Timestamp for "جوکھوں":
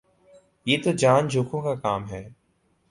1.27-1.61